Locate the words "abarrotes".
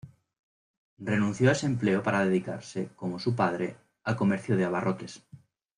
4.65-5.27